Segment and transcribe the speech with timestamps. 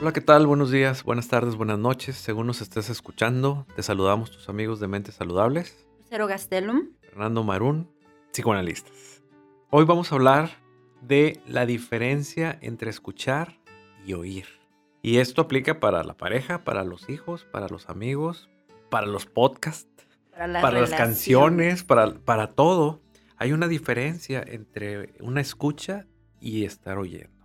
[0.00, 0.46] Hola, ¿qué tal?
[0.46, 2.14] Buenos días, buenas tardes, buenas noches.
[2.14, 5.88] Según nos estés escuchando, te saludamos tus amigos de Mentes Saludables.
[6.08, 6.90] Cero Gastelum.
[7.00, 7.90] Fernando Marún,
[8.30, 9.24] psicoanalistas.
[9.70, 10.50] Hoy vamos a hablar
[11.02, 13.58] de la diferencia entre escuchar
[14.06, 14.46] y oír.
[15.02, 18.48] Y esto aplica para la pareja, para los hijos, para los amigos,
[18.90, 23.00] para los podcasts, Para, la para las canciones, para, para todo.
[23.36, 26.06] Hay una diferencia entre una escucha
[26.40, 27.37] y estar oyendo.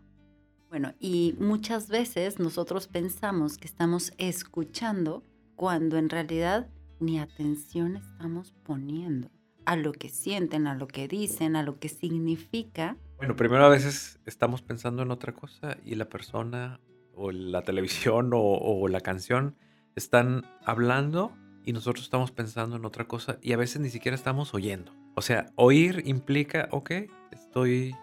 [0.74, 5.22] Bueno, y muchas veces nosotros pensamos que estamos escuchando
[5.56, 6.68] cuando en realidad
[7.00, 9.30] ni atención estamos poniendo
[9.66, 12.98] a lo que sienten, a lo que dicen, a lo que significa.
[13.18, 16.80] Bueno, primero a veces estamos pensando en otra cosa y la persona
[17.14, 19.56] o la televisión o, la canción
[19.96, 24.56] están hablando y nosotros estamos pensando en otra cosa y a veces ni siquiera estamos
[24.56, 24.92] oyendo.
[25.14, 26.94] O sea, oír implica, ok,
[27.32, 27.96] estoy,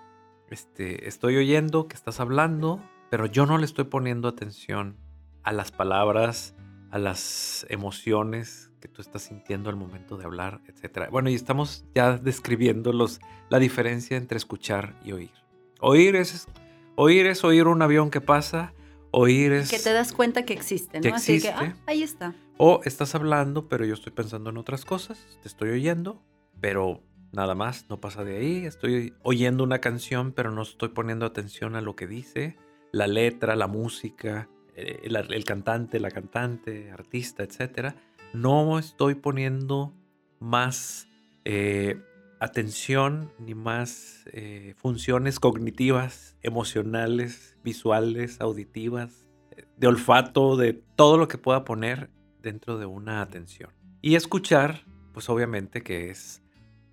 [0.50, 4.96] este, estoy oyendo que estás hablando, pero yo no le estoy poniendo atención
[5.42, 6.54] a las palabras,
[6.90, 11.08] a las emociones que tú estás sintiendo al momento de hablar, etc.
[11.10, 15.30] Bueno, y estamos ya describiendo los, la diferencia entre escuchar y oír.
[15.80, 16.48] Oír es,
[16.96, 18.72] oír es oír un avión que pasa,
[19.10, 19.70] oír es...
[19.70, 21.02] Que te das cuenta que existe, ¿no?
[21.02, 21.54] Que Así que, existe.
[21.54, 22.34] ah, ahí está.
[22.56, 26.22] O estás hablando, pero yo estoy pensando en otras cosas, te estoy oyendo,
[26.60, 28.64] pero nada más, no pasa de ahí.
[28.64, 32.56] Estoy oyendo una canción, pero no estoy poniendo atención a lo que dice,
[32.92, 37.94] la letra, la música, eh, el, cantante, la cantante, artista, etc.
[38.32, 39.94] No estoy poniendo
[40.38, 41.08] más
[41.44, 42.00] eh,
[42.40, 49.28] atención ni más eh, funciones cognitivas, emocionales, visuales, auditivas,
[49.76, 53.70] de olfato, de todo lo que pueda poner dentro de una atención.
[54.00, 56.42] Y escuchar, pues obviamente que es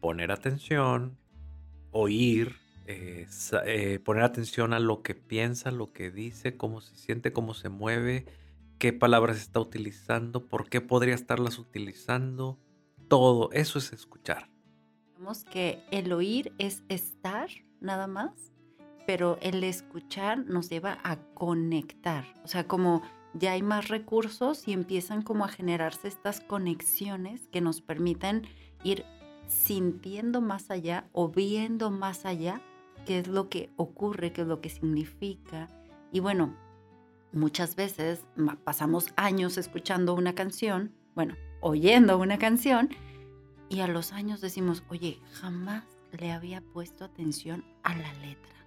[0.07, 1.17] poner atención,
[1.91, 2.55] oír,
[2.85, 3.27] eh,
[3.65, 7.67] eh, poner atención a lo que piensa, lo que dice, cómo se siente, cómo se
[7.67, 8.25] mueve,
[8.79, 12.57] qué palabras está utilizando, por qué podría estarlas utilizando.
[13.09, 14.49] Todo eso es escuchar.
[15.07, 17.49] Digamos que el oír es estar
[17.81, 18.53] nada más,
[19.05, 22.23] pero el escuchar nos lleva a conectar.
[22.45, 23.01] O sea, como
[23.33, 28.47] ya hay más recursos y empiezan como a generarse estas conexiones que nos permiten
[28.85, 29.03] ir
[29.47, 32.61] sintiendo más allá o viendo más allá
[33.05, 35.67] qué es lo que ocurre, qué es lo que significa.
[36.11, 36.55] Y bueno,
[37.31, 38.25] muchas veces
[38.63, 42.89] pasamos años escuchando una canción, bueno, oyendo una canción,
[43.69, 45.83] y a los años decimos, oye, jamás
[46.17, 48.66] le había puesto atención a la letra.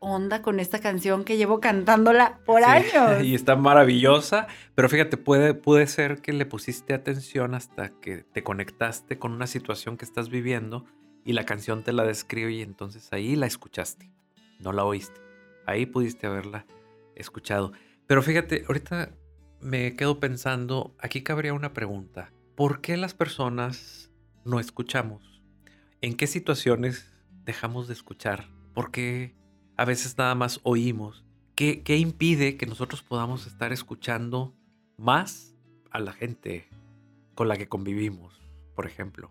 [0.00, 3.22] ¿Qué onda con esta canción que llevo cantándola por Sí, años?
[3.24, 8.42] Y está maravillosa, pero fíjate, puede, puede ser que le pusiste atención hasta que te
[8.44, 10.84] conectaste con una situación que estás viviendo
[11.24, 14.10] y la canción te la describe y entonces ahí la escuchaste,
[14.60, 15.20] no la oíste.
[15.66, 16.64] Ahí pudiste haberla
[17.16, 17.72] escuchado.
[18.06, 19.10] Pero fíjate, ahorita
[19.60, 22.32] me quedo pensando, aquí cabría una pregunta.
[22.54, 24.10] ¿Por qué las personas
[24.44, 25.42] no escuchamos?
[26.00, 27.12] ¿En qué situaciones
[27.44, 28.46] dejamos de escuchar?
[28.72, 29.34] ¿Por qué
[29.78, 31.24] a veces nada más oímos?
[31.54, 34.52] ¿Qué, qué impide que nosotros podamos estar escuchando
[34.96, 35.54] más
[35.90, 36.68] a la gente
[37.34, 38.40] con la que convivimos,
[38.74, 39.30] por ejemplo?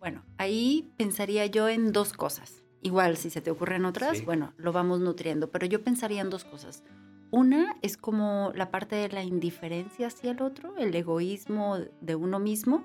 [0.00, 2.62] Bueno, ahí pensaría yo en dos cosas.
[2.82, 4.24] Igual, si se te ocurren otras, Sí.
[4.24, 6.82] bueno, lo vamos nutriendo, pero yo pensaría en dos cosas.
[7.30, 12.38] Una es como la parte de la indiferencia hacia el otro, el egoísmo de uno
[12.40, 12.84] mismo,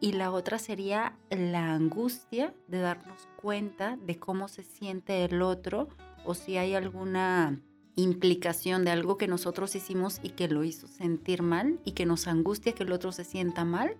[0.00, 5.88] y la otra sería la angustia de darnos cuenta de cómo se siente el otro
[6.26, 7.60] o si hay alguna
[7.96, 12.26] implicación de algo que nosotros hicimos y que lo hizo sentir mal y que nos
[12.26, 13.96] angustia que el otro se sienta mal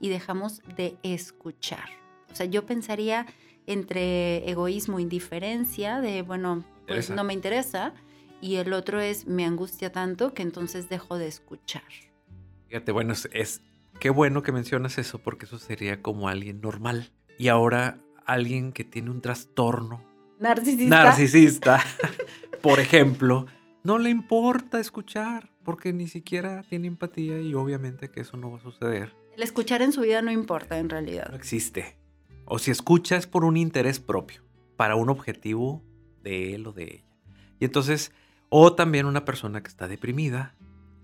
[0.00, 1.88] y dejamos de escuchar.
[2.32, 3.26] O sea, yo pensaría
[3.66, 7.94] entre egoísmo, indiferencia, de, bueno, pues no me interesa,
[8.40, 11.82] y el otro es me angustia tanto que entonces dejo de escuchar.
[12.68, 13.62] Fíjate, bueno, es, es-
[14.00, 17.10] qué bueno que mencionas eso porque eso sería como alguien normal.
[17.38, 20.02] Y ahora alguien que tiene un trastorno
[20.38, 21.04] Narcisista.
[21.04, 21.84] narcisista,
[22.62, 23.46] por ejemplo,
[23.82, 28.58] no le importa escuchar porque ni siquiera tiene empatía y obviamente que eso no va
[28.58, 29.14] a suceder.
[29.36, 31.34] El escuchar en su vida no importa en No realidad.
[31.34, 31.96] existe.
[32.44, 34.42] O si escucha es por un interés propio,
[34.76, 35.82] para un objetivo
[36.22, 37.04] de él o de ella.
[37.58, 38.12] Y entonces,
[38.50, 40.54] o también una persona que está deprimida,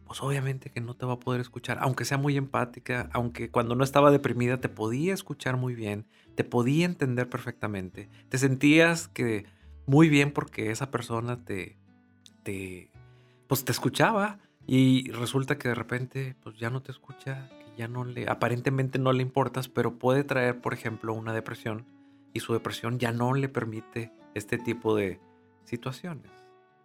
[0.06, 3.74] pues obviamente que no te va a poder escuchar, aunque sea muy empática, aunque cuando
[3.74, 6.06] no estaba deprimida te podía escuchar muy bien,
[6.40, 9.44] te podía entender perfectamente, te sentías que
[9.84, 11.76] muy bien porque esa persona te,
[12.44, 12.90] te,
[13.46, 18.06] pues te escuchaba y resulta que de repente pues ya no te escucha, ya no
[18.06, 21.84] le, aparentemente no le importas, pero puede traer, por ejemplo, una depresión
[22.32, 25.20] y su depresión ya no le permite este tipo de
[25.64, 26.30] situaciones.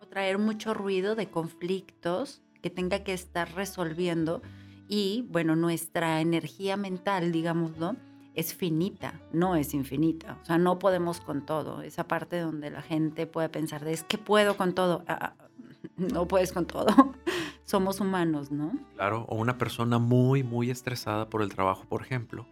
[0.10, 4.42] traer mucho ruido de conflictos que tenga que estar resolviendo
[4.90, 7.96] y bueno, nuestra energía mental, digámoslo,
[8.36, 10.38] es finita, no es infinita.
[10.42, 11.82] O sea, no podemos con todo.
[11.82, 15.04] Esa parte donde la gente puede pensar es que puedo con todo.
[15.08, 15.48] Ah, ah,
[15.98, 16.88] no puedes con todo.
[17.66, 18.74] Somos humanos, ¿no?
[18.96, 22.46] Claro, o una persona muy, muy estresada por el trabajo, por ejemplo,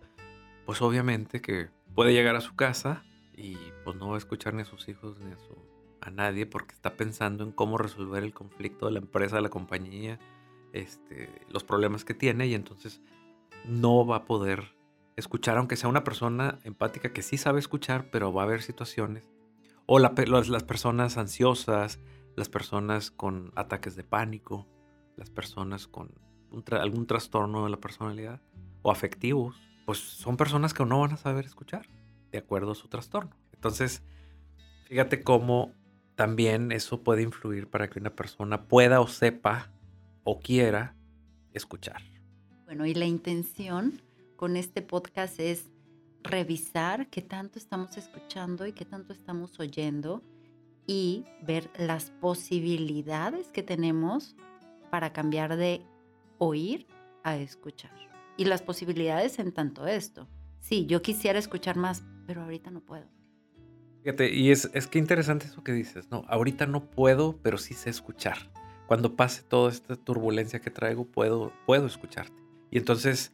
[0.65, 3.03] pues obviamente que puede llegar a su casa
[3.35, 5.55] y pues no va a escuchar ni a sus hijos ni a, su,
[6.01, 9.49] a nadie porque está pensando en cómo resolver el conflicto de la empresa, de la
[9.49, 10.19] compañía,
[10.71, 13.01] este, los problemas que tiene y entonces
[13.65, 14.72] no va a poder
[15.15, 19.29] escuchar, aunque sea una persona empática que sí sabe escuchar, pero va a haber situaciones.
[19.85, 20.11] O las,
[20.63, 21.99] personas ansiosas,
[22.35, 24.67] las personas con ataques de pánico,
[25.17, 26.11] las personas con
[26.71, 28.41] algún trastorno de la personalidad
[28.81, 29.55] o afectivos,
[29.85, 31.87] pues son personas que no van a saber escuchar
[32.31, 33.35] de acuerdo a su trastorno.
[33.53, 34.03] Entonces,
[34.85, 35.73] fíjate cómo
[36.15, 39.71] también eso puede influir para que una persona pueda o sepa
[40.23, 40.95] o quiera
[41.53, 42.01] escuchar.
[42.65, 44.01] Bueno, y la intención
[44.43, 45.69] con este podcast es
[46.21, 50.21] revisar qué tanto estamos escuchando y qué tanto estamos oyendo
[50.85, 54.35] y ver las posibilidades que tenemos
[54.91, 55.81] para cambiar de
[56.39, 56.87] oír
[57.23, 57.93] a escuchar.
[58.35, 60.27] Y las posibilidades en tanto esto.
[60.59, 63.07] Sí, yo quisiera escuchar más, pero ahorita no puedo.
[64.01, 66.25] Fíjate, y es, es que interesante eso que dices, ¿no?
[66.27, 68.51] Ahorita no puedo, pero sí sé escuchar.
[68.87, 72.43] Cuando pase toda esta turbulencia que traigo, puedo, puedo escucharte.
[72.71, 73.31] Y entonces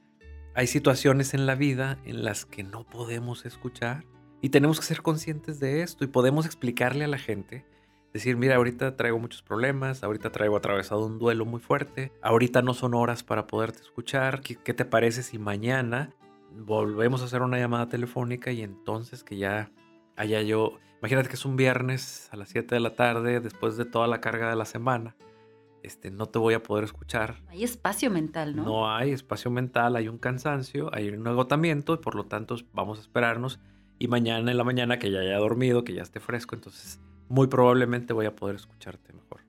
[0.60, 4.04] hay situaciones en la vida en las que no podemos escuchar
[4.42, 7.66] y tenemos que ser conscientes de esto y podemos explicarle a la gente,
[8.12, 12.74] decir, mira, ahorita traigo muchos problemas, ahorita traigo atravesado un duelo muy fuerte, ahorita no
[12.74, 16.14] son horas para poderte escuchar, ¿qué, te parece si mañana
[16.52, 19.72] volvemos a hacer una llamada telefónica y entonces que ya
[20.18, 23.86] haya yo, imagínate que es un viernes a las 7 de la tarde después de
[23.86, 25.16] toda la carga de la semana
[25.84, 27.42] este, no te voy a poder escuchar.
[27.48, 28.64] Hay espacio mental, ¿no?
[28.64, 32.98] No hay espacio mental, hay un cansancio, hay un agotamiento y por lo tanto vamos
[32.98, 33.60] a esperarnos
[34.00, 37.48] y mañana en la mañana que ya haya dormido, que ya esté fresco, entonces muy
[37.48, 39.42] probablemente voy a poder escucharte mejor.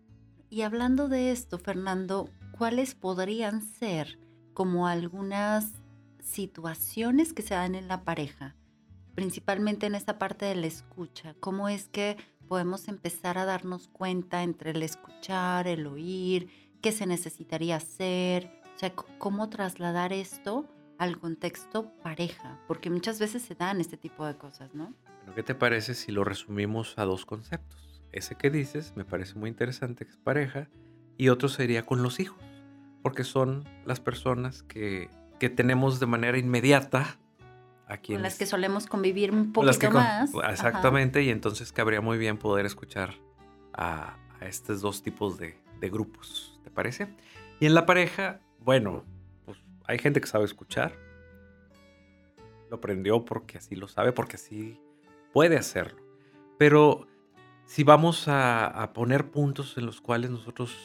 [0.51, 4.19] Y hablando de esto, Fernando, ¿cuáles podrían ser
[4.53, 5.73] como algunas
[6.21, 8.57] situaciones que se dan en la pareja?
[9.15, 11.35] Principalmente en esta parte de la escucha.
[11.39, 12.17] ¿Cómo es que
[12.51, 16.49] podemos empezar a darnos cuenta entre el escuchar, el oír,
[16.83, 20.69] qué se necesitaría hacer, o sea, cómo trasladar esto
[20.99, 24.93] al contexto pareja, porque muchas veces se dan este tipo de cosas, ¿no?
[25.37, 28.03] ¿Qué te parece si lo resumimos a dos conceptos?
[28.11, 30.69] Ese que dices me parece muy interesante, que es pareja,
[31.17, 32.43] y otro sería con los hijos,
[33.01, 35.09] porque son las personas que,
[35.39, 37.20] que tenemos de manera inmediata
[37.99, 40.31] con las que solemos convivir un poquito más.
[40.49, 43.15] Exactamente, y entonces cabría muy bien poder escuchar
[43.73, 47.09] a, estos dos tipos de, grupos, ¿te parece?
[47.59, 49.05] Y en la pareja, bueno,
[49.45, 50.95] pues hay gente que sabe escuchar,
[52.71, 54.79] lo aprendió porque así lo sabe, porque así
[55.33, 56.01] puede hacerlo.
[56.59, 57.07] Pero
[57.65, 60.77] si vamos a, poner puntos en los cuales nosotros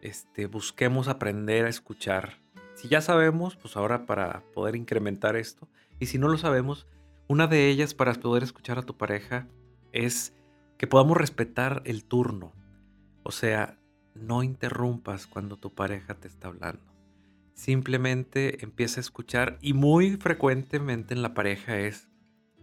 [0.00, 2.40] este, busquemos aprender a escuchar,
[2.74, 5.68] si ya sabemos, pues ahora para poder incrementar esto,
[6.02, 6.88] y si no lo sabemos,
[7.28, 9.46] una de ellas para poder escuchar a tu pareja
[9.92, 10.34] es
[10.76, 12.52] que podamos respetar el turno.
[13.22, 13.78] O sea,
[14.16, 16.82] no interrumpas cuando tu pareja te está hablando.
[17.54, 22.08] Simplemente empieza a escuchar y muy frecuentemente en la pareja es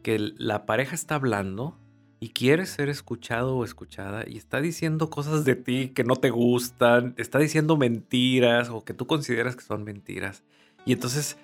[0.04, 1.80] que la pareja está hablando
[2.20, 6.30] y quiere ser escuchado o escuchada y está diciendo cosas de ti que no te
[6.30, 10.44] gustan, está diciendo mentiras o que tú consideras que son mentiras.
[10.86, 11.38] Y entonces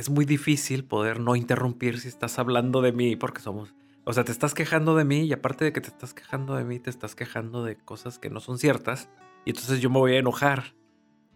[0.00, 3.74] es muy difícil poder no interrumpir si estás hablando de mí porque somos...
[4.04, 6.64] O sea, te estás quejando de mí y aparte de que te estás quejando de
[6.64, 9.10] mí, te estás quejando de cosas que no son ciertas.
[9.44, 10.74] Y entonces yo me voy a enojar.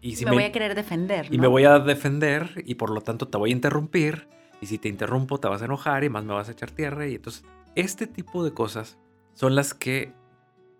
[0.01, 1.27] Y si me, voy a querer defender.
[1.31, 4.27] Y me voy a defender y por lo tanto te voy a interrumpir.
[4.61, 7.07] Y si te interrumpo te vas a enojar y más me vas a echar tierra.
[7.07, 7.45] Y entonces
[7.75, 8.97] este tipo de cosas
[9.33, 10.11] son las que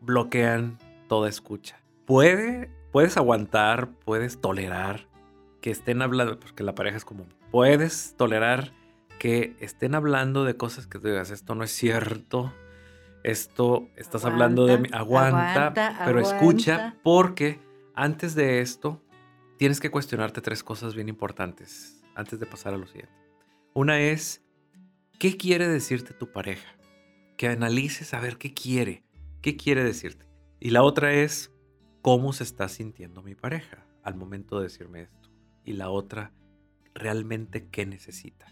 [0.01, 1.79] bloquean toda escucha.
[2.05, 5.07] Puede, puedes aguantar, puedes tolerar
[5.61, 7.25] que estén hablando, porque la pareja es como
[7.55, 8.73] puedes tolerar
[9.17, 12.53] que estén hablando de cosas que tú digas, esto no es cierto,
[13.23, 15.71] esto estás hablando de mí, aguanta,
[16.03, 17.61] pero escucha, porque
[17.93, 19.01] antes de esto
[19.57, 23.15] tienes que cuestionarte tres cosas bien importantes antes de pasar a lo siguiente.
[23.73, 24.43] Una es,
[25.17, 26.75] ¿qué quiere decirte tu pareja?
[27.37, 29.05] Que analices a ver qué quiere,
[29.41, 30.25] qué quiere decirte.
[30.59, 31.53] Y la otra es,
[32.01, 35.29] ¿cómo se está sintiendo mi pareja al momento de decirme esto?
[35.63, 36.33] Y la otra,
[36.95, 38.47] realmente qué necesita.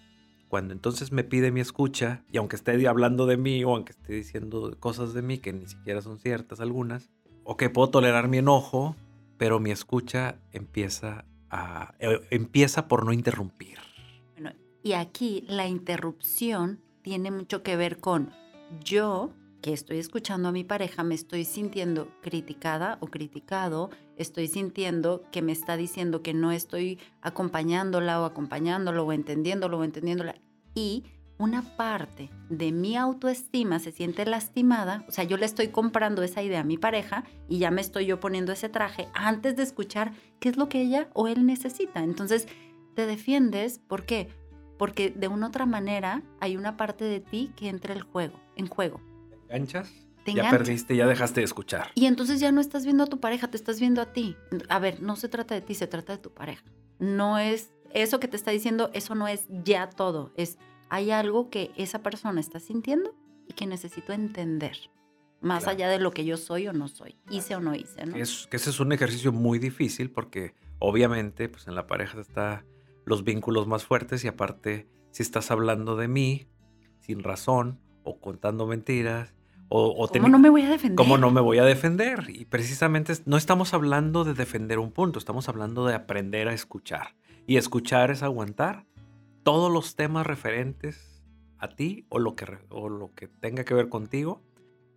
[0.50, 4.14] Cuando entonces me pide mi escucha, y aunque esté hablando de mí o aunque esté
[4.14, 7.10] diciendo cosas de mí que ni siquiera son ciertas algunas,
[7.44, 8.96] ok, puedo tolerar mi enojo,
[9.38, 13.80] pero mi escucha empieza a, eh, empieza por no interrumpir.
[14.34, 14.52] Bueno,
[14.84, 18.32] y aquí la interrupción tiene mucho que ver con
[18.84, 19.34] yo
[19.64, 25.42] que estoy escuchando a mi pareja, me estoy sintiendo criticada o criticado, estoy sintiendo que
[25.42, 30.36] me está diciendo que no estoy acompañándola o acompañándolo o entendiéndolo o entendiéndola.
[30.76, 31.06] Y
[31.38, 36.44] una parte de mi autoestima se siente lastimada, o sea, yo le estoy comprando esa
[36.44, 40.12] idea a mi pareja y ya me estoy yo poniendo ese traje antes de escuchar
[40.42, 42.04] qué es lo que ella o él necesita.
[42.04, 42.50] Entonces,
[42.96, 44.28] te defiendes, ¿por qué?
[44.78, 48.68] Porque de una otra manera hay una parte de ti que entra el juego, en
[48.68, 49.00] juego
[49.54, 49.92] enganchas,
[50.26, 51.92] ya perdiste, ya dejaste de escuchar.
[51.96, 54.36] Y entonces ya no estás viendo a tu pareja, te estás viendo a ti.
[54.70, 56.64] A ver, no se trata de ti, se trata de tu pareja.
[57.00, 60.32] No es eso que te está diciendo, eso no es ya todo.
[60.36, 60.58] Es
[60.90, 63.16] hay algo que esa persona está sintiendo
[63.48, 64.78] y que necesito entender.
[65.42, 68.16] Más allá de lo que yo soy o no soy, hice o no hice, ¿no?
[68.16, 72.64] Es, que ese es un ejercicio muy difícil porque obviamente pues en la pareja está
[73.04, 76.48] los vínculos más fuertes y aparte si estás hablando de mí
[77.02, 79.34] sin razón o contando mentiras
[79.70, 80.96] o, ¿Cómo no me voy a defender?
[80.96, 82.26] ¿Cómo no me voy a defender?
[82.30, 87.16] Y precisamente no estamos hablando de defender un punto, estamos hablando de aprender a escuchar.
[87.48, 88.86] Y escuchar es aguantar
[89.44, 91.24] todos los temas referentes
[91.58, 94.42] a ti o lo que, o lo que tenga que ver contigo,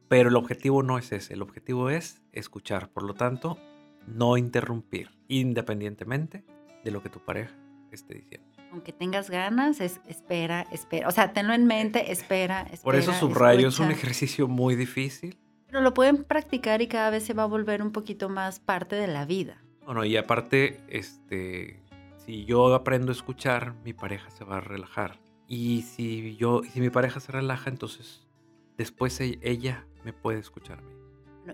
[0.08, 2.90] pero el objetivo no es ese, el objetivo es escuchar.
[2.90, 3.58] Por lo tanto,
[4.06, 6.44] no interrumpir, independientemente
[6.84, 7.54] de lo que tu pareja
[7.90, 11.08] esté diciendo aunque tengas ganas, es, espera, espera.
[11.08, 12.82] O sea, tenlo en mente, espera, espera.
[12.82, 15.38] Por eso subrayo, es un ejercicio muy difícil.
[15.66, 18.96] Pero lo pueden practicar y cada vez se va a volver un poquito más parte
[18.96, 19.62] de la vida.
[19.84, 21.80] Bueno, y aparte, este,
[22.24, 25.18] si yo aprendo a escuchar, mi pareja se va a relajar.
[25.48, 28.26] Y si yo, si mi pareja se relaja, entonces
[28.76, 30.82] después e, ella me puede escuchar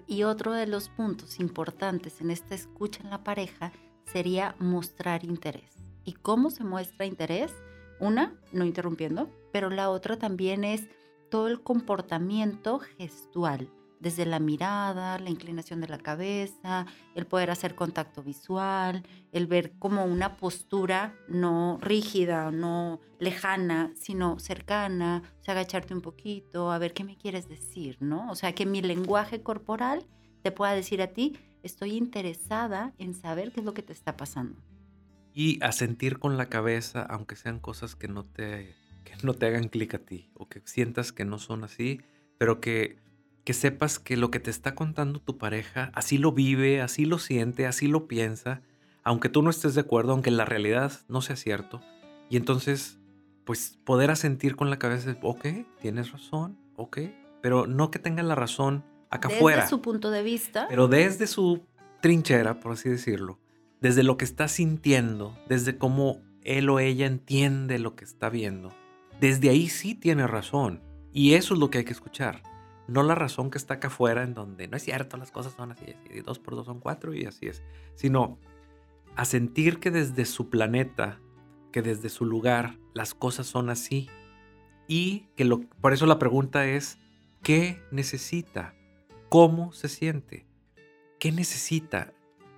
[0.06, 3.72] y otro de los puntos importantes en esta escucha en la pareja
[4.04, 5.81] sería mostrar interés.
[6.04, 7.52] ¿Y cómo se muestra interés?
[8.00, 10.88] Una, no interrumpiendo, pero la otra también es
[11.30, 17.76] todo el comportamiento gestual, desde la mirada, la inclinación de la cabeza, el poder hacer
[17.76, 25.54] contacto visual, el ver como una postura no rígida, no lejana, sino cercana, o sea,
[25.54, 28.28] agacharte un poquito, a ver qué me quieres decir, ¿no?
[28.28, 30.04] O sea, que mi lenguaje corporal
[30.42, 34.16] te pueda decir a ti, estoy interesada en saber qué es lo que te está
[34.16, 34.60] pasando
[35.34, 38.74] y a sentir con la cabeza, aunque sean cosas que no te,
[39.04, 42.00] que no te hagan clic a ti o que sientas que no son así,
[42.38, 42.98] pero que,
[43.44, 47.18] que sepas que lo que te está contando tu pareja así lo vive, así lo
[47.18, 48.62] siente, así lo piensa,
[49.04, 51.80] aunque tú no estés de acuerdo, aunque la realidad no sea cierto.
[52.28, 52.98] Y entonces,
[53.44, 55.46] pues poder asentir con la cabeza, ok,
[55.80, 56.98] tienes razón, ok,
[57.40, 59.62] pero no que tenga la razón acá afuera.
[59.62, 60.66] Desde su punto de vista.
[60.68, 61.66] Pero desde su
[62.00, 63.41] trinchera, por así decirlo
[63.82, 68.72] desde lo que está sintiendo, desde cómo él o ella entiende lo que está viendo,
[69.20, 70.80] desde ahí sí tiene razón.
[71.12, 72.42] Y eso es lo que hay que escuchar.
[72.88, 75.72] No la razón que está acá afuera en donde no es cierto, las cosas son
[75.72, 77.62] así, así dos por dos son cuatro y así es.
[77.94, 78.38] Sino
[79.16, 81.18] a sentir que desde su planeta,
[81.70, 84.08] que desde su lugar, las cosas son así.
[84.88, 86.98] Y que lo, por eso la pregunta es,
[87.42, 88.74] ¿qué necesita?
[89.28, 90.46] ¿Cómo se siente?
[91.18, 92.12] ¿Qué necesita?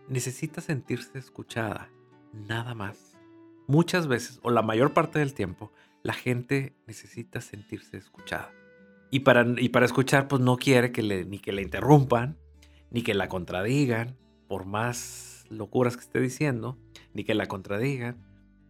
[0.09, 1.91] Necesita sentirse escuchada,
[2.33, 3.19] nada más.
[3.67, 8.53] Muchas veces, o la mayor parte del tiempo, la gente necesita sentirse escuchada.
[9.11, 12.37] Y para, y para escuchar, pues no quiere que le, ni que le interrumpan,
[12.91, 14.17] ni que la contradigan,
[14.49, 16.79] por más locuras que esté diciendo,
[17.15, 18.23] ni que la contradigan,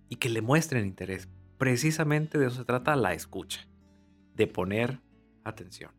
[0.09, 1.29] y que le muestren interés.
[1.59, 3.67] Precisamente de eso se trata la escucha,
[4.35, 5.01] de poner
[5.45, 5.91] atención.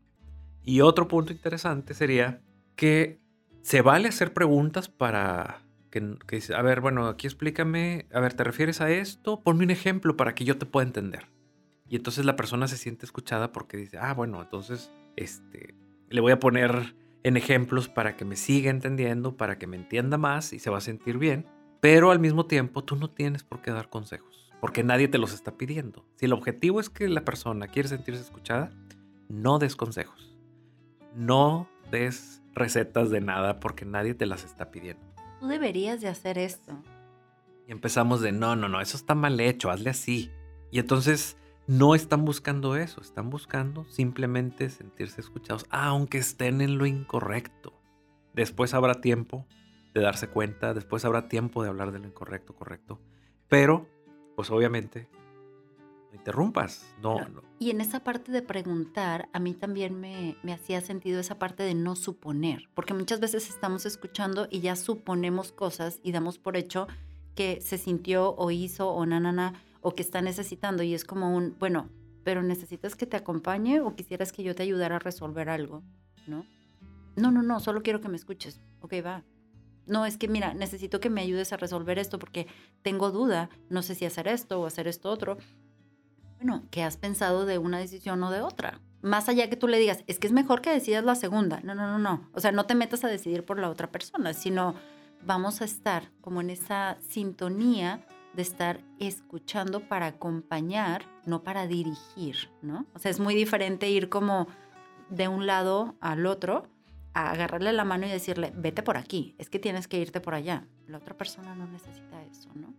[0.63, 2.41] Y otro punto interesante sería
[2.75, 3.19] que
[3.65, 6.19] ¿Se vale hacer preguntas para que,
[6.55, 9.41] a ver, bueno, aquí explícame, a ver, ¿te refieres a esto?
[9.41, 11.31] Ponme un ejemplo para que yo te pueda entender.
[11.89, 15.73] Y entonces la persona se siente escuchada porque dice, ah, bueno, entonces, este,
[16.09, 20.19] le voy a poner en ejemplos para que me siga entendiendo, para que me entienda
[20.19, 21.47] más y se va a sentir bien.
[21.81, 25.33] Pero al mismo tiempo, tú no tienes por qué dar consejos, porque nadie te los
[25.33, 26.05] está pidiendo.
[26.17, 28.69] Si el objetivo es que la persona quiere sentirse escuchada,
[29.27, 30.37] no des consejos.
[31.15, 35.05] No des recetas de nada porque nadie te las está pidiendo.
[35.39, 36.81] Tú deberías de hacer esto.
[37.67, 40.31] Y empezamos de, no, no, no, eso está mal hecho, hazle así.
[40.71, 46.85] Y entonces no están buscando eso, están buscando simplemente sentirse escuchados, aunque estén en lo
[46.85, 47.73] incorrecto.
[48.33, 49.45] Después habrá tiempo
[49.93, 52.99] de darse cuenta, después habrá tiempo de hablar de lo incorrecto, correcto.
[53.47, 53.87] Pero,
[54.35, 55.07] pues obviamente,
[56.15, 56.85] interrumpas.
[57.01, 57.41] No, no.
[57.59, 61.63] Y en esa parte de preguntar, a mí también me, me hacía sentido esa parte
[61.63, 66.57] de no suponer, porque muchas veces estamos escuchando y ya suponemos cosas y damos por
[66.57, 66.87] hecho
[67.35, 71.55] que se sintió o hizo o nanana o que está necesitando y es como un,
[71.59, 71.89] bueno,
[72.23, 75.83] pero necesitas que te acompañe o quisieras que yo te ayudara a resolver algo,
[76.25, 76.45] ¿no?
[77.15, 78.59] No, no, no, solo quiero que me escuches.
[78.81, 79.23] Ok, va.
[79.85, 82.47] No, es que mira, necesito que me ayudes a resolver esto porque
[82.81, 85.37] tengo duda, no sé si hacer esto o hacer esto otro.
[86.37, 88.79] Bueno, ¿qué has pensado de una decisión o de otra?
[89.01, 91.59] Más allá que tú le digas, es que es mejor que decidas la segunda.
[91.63, 92.29] No, no, no, no.
[92.33, 94.75] O sea, no te metas a decidir por la otra persona, sino
[95.23, 102.49] vamos a estar como en esa sintonía de estar escuchando para acompañar, no para dirigir,
[102.61, 102.85] ¿no?
[102.93, 104.47] O sea, es muy diferente ir como
[105.09, 106.67] de un lado al otro
[107.13, 110.35] a agarrarle la mano y decirle, vete por aquí, es que tienes que irte por
[110.35, 110.67] allá.
[110.87, 112.73] La otra persona no necesita eso, ¿no?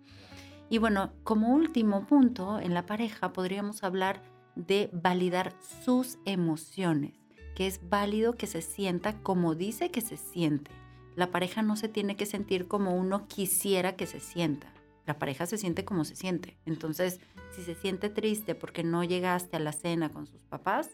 [0.69, 4.23] Y bueno, como último punto, en la pareja podríamos hablar
[4.57, 5.55] de validar
[5.85, 7.15] sus emociones,
[7.55, 10.71] que es válido que se sienta como dice que se siente.
[11.15, 14.73] La pareja no se tiene que sentir como uno quisiera que se sienta.
[15.07, 16.59] La pareja se siente como se siente.
[16.67, 17.21] Entonces,
[17.51, 20.91] si se siente triste porque no llegaste a la cena con sus papás,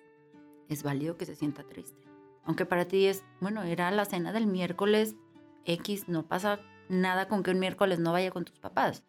[0.68, 2.04] es válido que se sienta triste.
[2.44, 5.16] Aunque para ti es, bueno, era la cena del miércoles
[5.64, 9.04] X, no pasa nada con que un miércoles no vaya con tus papás.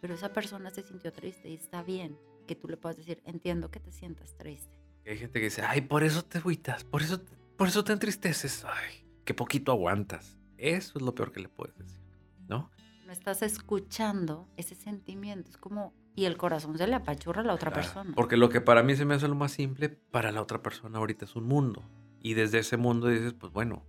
[0.00, 3.70] Pero esa persona se sintió triste y está bien que tú le puedas decir, entiendo
[3.70, 4.70] que te sientas triste.
[5.06, 7.20] Hay gente que dice, ay, por eso te agüitas, por eso,
[7.56, 10.38] por eso te entristeces, ay, qué poquito aguantas.
[10.58, 12.00] Eso es lo peor que le puedes decir,
[12.48, 12.70] ¿no?
[13.04, 15.50] No estás escuchando ese sentimiento.
[15.50, 18.12] Es como, y el corazón se le apachurra a la otra Ah, persona.
[18.16, 20.98] Porque lo que para mí se me hace lo más simple, para la otra persona
[20.98, 21.84] ahorita es un mundo.
[22.20, 23.84] Y desde ese mundo dices, pues bueno,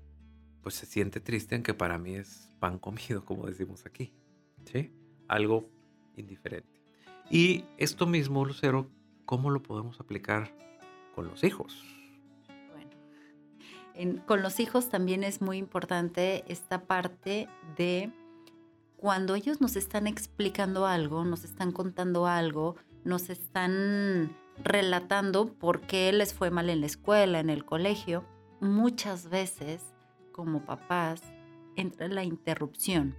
[0.62, 4.14] pues se siente triste en que para mí es pan comido, como decimos aquí.
[4.66, 4.92] ¿Sí?
[5.28, 5.68] Algo
[6.18, 6.82] indiferente.
[7.30, 8.90] Y esto mismo, Lucero,
[9.26, 10.54] ¿cómo lo podemos aplicar
[11.16, 11.84] con los hijos?
[12.72, 12.92] Bueno,
[13.94, 18.12] en- con los hijos también es muy importante esta parte de
[18.96, 26.12] cuando ellos nos están explicando algo, nos están contando algo, nos están relatando por qué
[26.12, 28.26] les fue mal en la escuela, en el colegio,
[28.60, 29.84] muchas veces
[30.32, 31.22] como papás
[31.76, 33.16] entra la interrupción.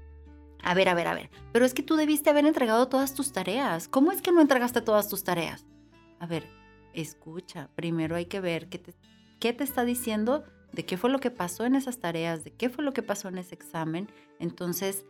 [0.62, 3.32] A ver, a ver, a ver, pero es que tú debiste haber entregado todas tus
[3.32, 3.88] tareas.
[3.88, 5.66] ¿Cómo es que no entregaste todas tus tareas?
[6.18, 6.48] A ver,
[6.94, 8.94] escucha, primero hay que ver qué te,
[9.38, 12.68] qué te está diciendo, de qué fue lo que pasó en esas tareas, de qué
[12.68, 14.10] fue lo que pasó en ese examen.
[14.38, 15.06] Entonces,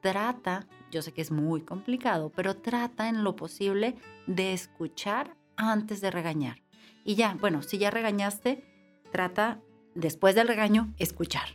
[0.00, 6.00] trata, yo sé que es muy complicado, pero trata en lo posible de escuchar antes
[6.00, 6.62] de regañar.
[7.04, 8.64] Y ya, bueno, si ya regañaste,
[9.12, 9.60] trata
[9.94, 11.48] después del regaño escuchar.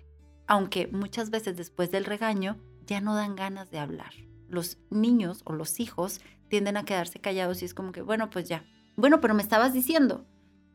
[0.47, 2.57] Aunque muchas veces después del regaño
[2.89, 4.11] ya no dan ganas de hablar.
[4.47, 8.49] Los niños o los hijos tienden a quedarse callados y es como que, bueno, pues
[8.49, 8.65] ya.
[8.95, 10.25] Bueno, pero me estabas diciendo.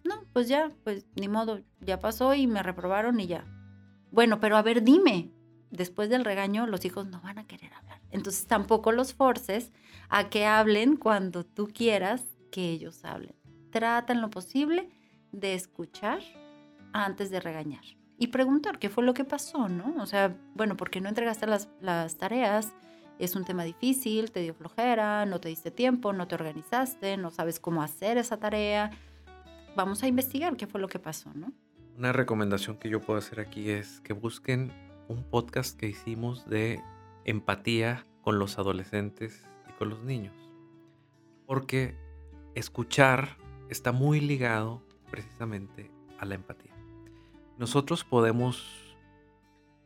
[0.05, 3.45] No, pues ya, pues ni modo, ya pasó y me reprobaron y ya.
[4.13, 5.33] Bueno, pero a ver, dime.
[5.71, 8.01] Después del regaño, los hijos no van a querer hablar.
[8.13, 9.73] Entonces tampoco los forces
[10.09, 12.23] a que hablen cuando tú quieras
[12.53, 13.35] que ellos hablen.
[13.73, 14.89] Trata en lo posible
[15.33, 16.21] de escuchar
[16.93, 17.83] antes de regañar
[18.25, 20.03] y preguntar qué fue lo que pasó, ¿no?
[20.03, 22.73] O sea, bueno, ¿por qué no entregaste las, las tareas?
[23.19, 27.31] Es un tema difícil, te dio flojera, no te diste tiempo, no te organizaste, no
[27.31, 28.91] sabes cómo hacer esa tarea.
[29.77, 31.53] Vamos a investigar qué fue lo que pasó, ¿no?
[31.99, 34.73] Una recomendación que yo puedo hacer aquí es que busquen
[35.09, 36.81] un podcast que hicimos de
[37.27, 40.35] empatía con los adolescentes y con los niños.
[41.45, 41.95] Porque
[42.55, 43.37] escuchar
[43.69, 46.74] está muy ligado precisamente a la empatía.
[47.59, 48.97] Nosotros podemos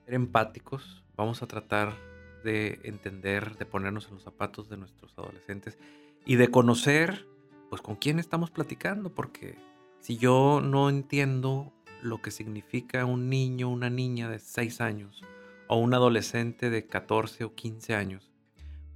[0.04, 1.94] ser empáticos, vamos a tratar
[2.42, 5.76] de entender, de ponernos en los zapatos de nuestros adolescentes
[6.24, 7.26] y de conocer,
[7.68, 9.58] pues, con quién estamos platicando, porque
[10.00, 15.22] si yo no entiendo lo que significa un niño, una niña de 6 años
[15.66, 18.32] o un adolescente de 14 o 15 años,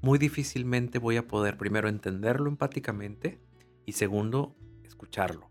[0.00, 3.38] muy difícilmente voy a poder primero entenderlo empáticamente
[3.84, 5.50] y segundo, escucharlo.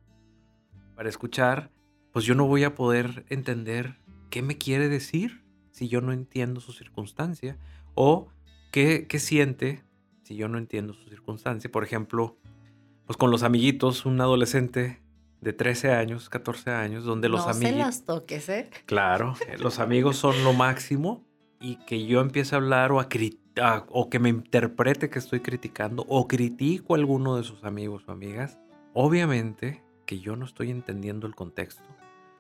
[0.95, 1.71] Para escuchar,
[2.11, 3.97] pues yo no voy a poder entender
[4.29, 7.57] qué me quiere decir si yo no entiendo su circunstancia
[7.95, 8.27] o
[8.71, 9.83] qué, qué siente
[10.23, 11.71] si yo no entiendo su circunstancia.
[11.71, 12.37] Por ejemplo,
[13.05, 15.01] pues con los amiguitos, un adolescente
[15.41, 18.69] de 13 años, 14 años, donde los no se las toques, ¿eh?
[18.85, 21.25] Claro, eh, los amigos son lo máximo
[21.59, 25.19] y que yo empiece a hablar o, a cri- a- o que me interprete que
[25.19, 28.59] estoy criticando o critico a alguno de sus amigos o amigas,
[28.93, 29.83] obviamente
[30.19, 31.83] yo no estoy entendiendo el contexto,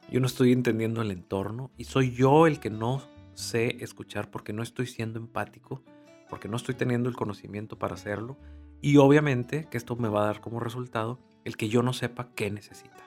[0.09, 3.01] yo no estoy entendiendo el entorno y soy yo el que no
[3.33, 5.81] sé escuchar porque no estoy siendo empático,
[6.29, 8.37] porque no estoy teniendo el conocimiento para hacerlo
[8.81, 12.29] Y obviamente que esto me va a dar como resultado el que yo no sepa
[12.35, 13.03] qué necesita.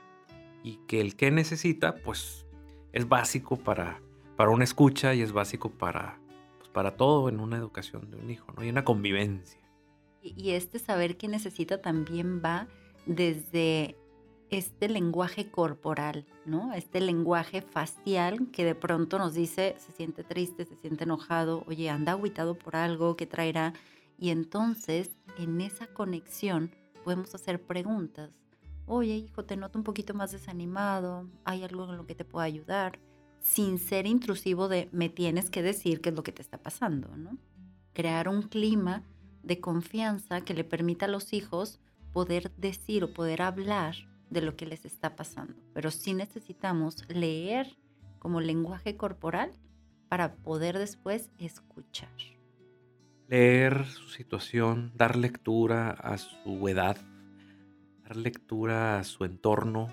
[0.63, 2.47] Y que el qué necesita, pues
[2.93, 4.01] es básico para,
[4.37, 6.21] para una escucha y es básico para,
[6.59, 8.65] pues, para todo en una educación de un hijo, ¿no?
[8.65, 9.61] Y una convivencia.
[10.23, 12.69] Y este saber qué necesita también va
[13.05, 13.97] desde
[14.51, 16.73] este lenguaje corporal, ¿no?
[16.75, 21.91] Este lenguaje facial que de pronto nos dice, se siente triste, se siente enojado, oye,
[21.91, 23.73] anda aguitado por algo, que traerá?
[24.19, 26.71] Y entonces, en esa conexión,
[27.03, 28.31] podemos hacer preguntas.
[28.87, 32.45] Oye, hijo, te noto un poquito más desanimado, ¿hay algo en lo que te pueda
[32.45, 32.99] ayudar?
[33.41, 37.17] Sin ser intrusivo de me tienes que decir qué es lo que te está pasando,
[37.17, 37.37] ¿no?
[37.93, 39.03] Crear un clima
[39.43, 41.81] de confianza que le permita a los hijos
[42.13, 45.55] poder decir o poder hablar de lo que les está pasando.
[45.73, 47.77] Pero sí necesitamos leer
[48.19, 49.53] como lenguaje corporal
[50.09, 52.09] para poder después escuchar.
[53.29, 56.97] Leer su situación, dar lectura a su edad,
[58.03, 59.89] dar lectura a su entorno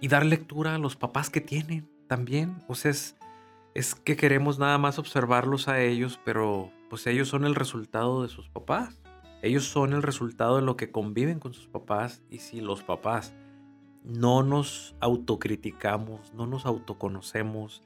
[0.00, 2.56] y dar lectura a los papás que tienen también.
[2.68, 3.16] O sea, es,
[3.74, 8.28] es que queremos nada más observarlos a ellos, pero pues ellos son el resultado de
[8.28, 9.00] sus papás.
[9.42, 13.32] Ellos son el resultado de lo que conviven con sus papás y si los papás
[14.04, 17.82] no nos autocriticamos, no nos autoconocemos,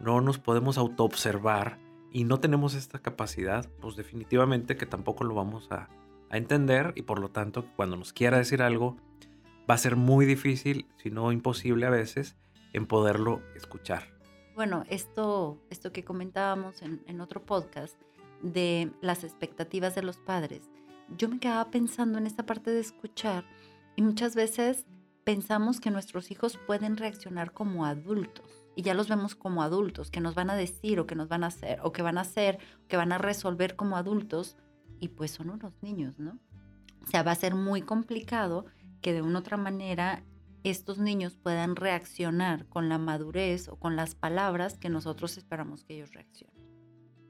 [0.00, 1.78] no nos podemos autoobservar
[2.12, 5.88] y no tenemos esta capacidad, pues definitivamente que tampoco lo vamos a,
[6.32, 8.96] entender y por lo tanto cuando nos quiera decir algo
[9.68, 12.36] va a ser muy difícil, si no imposible a veces,
[12.72, 14.04] en poderlo escuchar.
[14.54, 17.96] Bueno, esto, esto que comentábamos en, en otro podcast
[18.42, 20.70] de las expectativas de los padres
[21.16, 23.44] yo me quedaba pensando en esta parte de escuchar
[23.96, 24.86] y muchas veces
[25.24, 30.20] pensamos que nuestros hijos pueden reaccionar como adultos y ya los vemos como adultos, que
[30.20, 32.58] nos van a decir o que nos van a hacer o que van a hacer,
[32.88, 34.56] que van a resolver como adultos
[34.98, 36.38] y pues son unos niños, ¿no?
[37.02, 38.66] O sea, va a ser muy complicado
[39.00, 40.22] que de una otra manera
[40.62, 45.94] estos niños puedan reaccionar con la madurez o con las palabras que nosotros esperamos que
[45.94, 46.54] ellos reaccionen.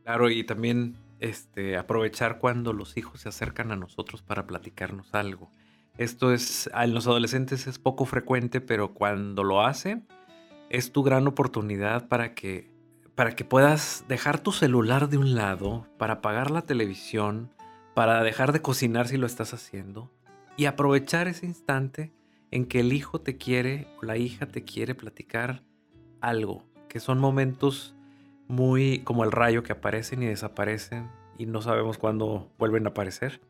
[0.02, 5.50] Claro, y también este, aprovechar cuando los hijos se acercan a nosotros para platicarnos algo.
[5.98, 10.06] Esto es, en los adolescentes es poco frecuente, pero cuando lo hacen,
[10.70, 12.70] es tu gran oportunidad para que,
[13.14, 17.50] para que puedas dejar tu celular de un lado, para apagar la televisión,
[17.94, 20.10] para dejar de cocinar si lo estás haciendo,
[20.56, 22.12] y aprovechar ese instante
[22.50, 25.62] en que el hijo te quiere o la hija te quiere platicar
[26.20, 27.94] algo, que son momentos
[28.48, 33.40] muy como el rayo que aparecen y desaparecen y no sabemos cuándo vuelven a aparecer.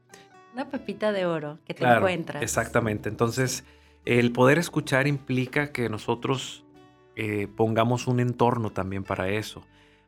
[0.54, 2.42] Una pepita de oro que te encuentras.
[2.42, 3.08] Exactamente.
[3.08, 3.64] Entonces,
[4.04, 6.64] el poder escuchar implica que nosotros
[7.16, 9.62] eh, pongamos un entorno también para eso.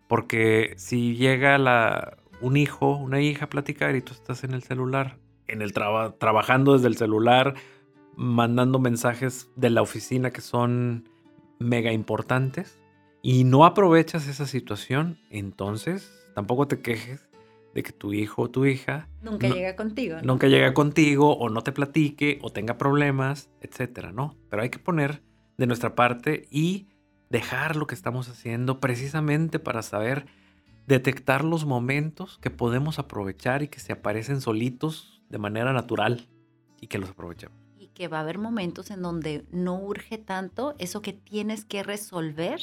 [0.08, 4.62] Porque si llega la, un hijo, una hija a platicar y tú estás en el
[4.62, 7.54] celular, en el trabajando desde el celular,
[8.16, 11.08] mandando mensajes de la oficina que son
[11.58, 12.78] mega importantes,
[13.22, 17.28] y no aprovechas esa situación, entonces tampoco te quejes
[17.74, 20.16] de que tu hijo o tu hija nunca llega contigo.
[20.22, 24.36] Nunca llega contigo o no te platique o tenga problemas, etcétera, ¿no?
[24.50, 25.22] Pero hay que poner
[25.56, 26.88] de nuestra parte y
[27.30, 30.26] dejar lo que estamos haciendo precisamente para saber
[30.86, 36.28] detectar los momentos que podemos aprovechar y que se aparecen solitos de manera natural
[36.80, 37.56] y que los aprovechemos.
[37.78, 41.82] Y que va a haber momentos en donde no urge tanto eso que tienes que
[41.82, 42.60] resolver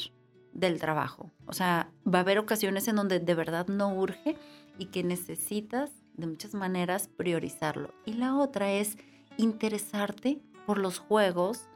[0.53, 1.31] del trabajo.
[1.45, 4.35] O sea, va a haber ocasiones en donde de verdad no urge
[4.79, 7.93] y que necesitas de muchas maneras priorizarlo.
[8.05, 8.97] Y la otra es
[9.37, 11.67] interesarte por los juegos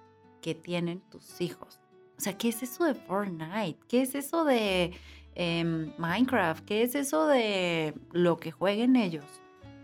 [0.41, 1.79] que tienen tus hijos.
[2.17, 3.77] O sea, ¿qué es eso de Fortnite?
[3.87, 4.93] ¿Qué es eso de
[5.35, 6.65] em, Minecraft?
[6.65, 9.25] ¿Qué es eso de lo que jueguen ellos?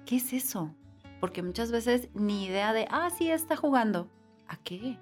[0.08, 0.73] ¿Qué es eso?
[1.19, 4.10] Porque muchas veces ni idea de, ah, sí, está jugando.
[4.47, 4.97] ¿A qué?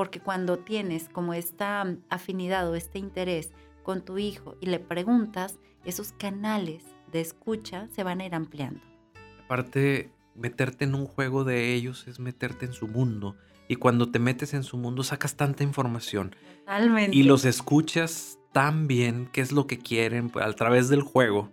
[0.00, 3.50] porque cuando tienes como esta mm, afinidad o este interés
[3.82, 8.80] con tu hijo y le preguntas, esos canales de escucha se van a ir ampliando.
[9.44, 13.36] Aparte, meterte en un juego de ellos es meterte en su mundo.
[13.68, 16.34] Y cuando te metes en su mundo sacas tanta información.
[16.60, 17.16] Totalmente.
[17.16, 21.52] Y los escuchas tan bien qué es lo que quieren a través del juego.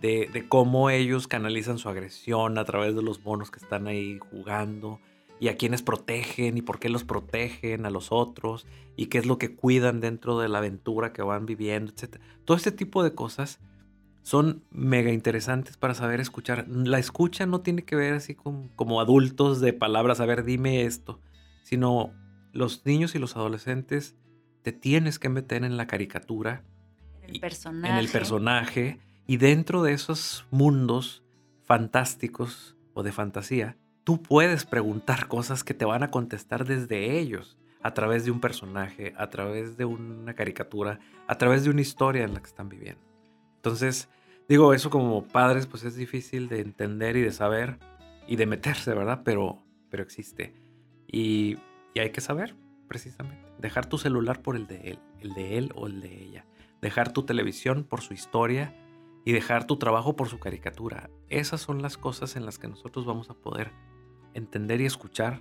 [0.00, 4.20] De, de, cómo ellos canalizan su agresión a través de los monos que están ahí
[4.30, 5.00] jugando,
[5.40, 9.26] y a quienes protegen y por qué los protegen a los otros y qué es
[9.26, 12.20] lo que cuidan dentro de la aventura que van viviendo, etc.
[12.44, 13.60] Todo este tipo de cosas
[14.28, 16.66] son mega interesantes para saber escuchar.
[16.68, 20.82] La escucha no tiene que ver así como, como adultos de palabras, a ver, dime
[20.82, 21.18] esto,
[21.62, 22.12] sino
[22.52, 24.16] los niños y los adolescentes
[24.60, 26.62] te tienes que meter en la caricatura,
[27.22, 31.24] en el personaje, en el personaje y dentro de esos mundos
[31.64, 37.56] fantásticos o de fantasía, tú puedes preguntar cosas que te van a contestar desde ellos,
[37.82, 42.24] a través de un personaje, a través de una caricatura, a través de una historia
[42.24, 43.00] en la que están viviendo.
[43.56, 44.10] Entonces,
[44.48, 47.78] digo, eso como padres, pues es difícil de entender y de saber
[48.26, 49.22] y de meterse, ¿verdad?
[49.24, 50.54] Pero, pero existe.
[51.06, 51.56] Y,
[51.94, 52.54] y hay que saber,
[52.88, 53.50] precisamente.
[53.58, 56.46] Dejar tu celular por el de él, el de él o el de ella.
[56.80, 58.74] Dejar tu televisión por su historia
[59.24, 61.10] y dejar tu trabajo por su caricatura.
[61.28, 63.72] Esas son las cosas en las que nosotros vamos a poder
[64.34, 65.40] entender y escuchar.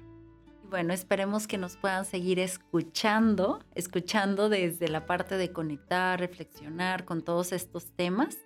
[0.69, 7.21] Bueno, esperemos que nos puedan seguir escuchando, escuchando desde la parte de conectar, reflexionar con
[7.21, 8.37] todos estos temas.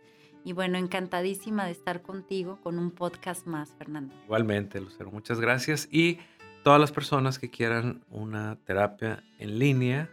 [0.43, 4.13] Y bueno, encantadísima de estar contigo con un podcast más, Fernando.
[4.25, 5.87] Igualmente, Lucero, muchas gracias.
[5.91, 6.19] Y
[6.63, 10.09] todas las personas que quieran una terapia en línea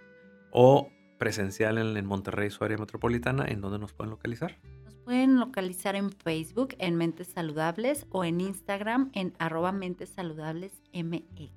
[0.51, 4.57] o presencial en, Monterrey, su área metropolitana, ¿en dónde nos pueden localizar?
[5.05, 11.51] pueden localizar en Facebook en Mentes Saludables o en Instagram en arroba Mentes Saludables MX.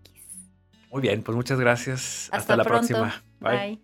[0.89, 2.29] Muy bien, pues muchas gracias.
[2.31, 3.21] Hasta, la próxima.
[3.41, 3.81] Bye.